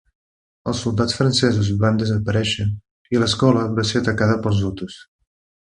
[0.71, 2.67] Els soldats francesos van desaparèixer
[3.17, 5.03] i l'escola va ser atacada pels Hutus.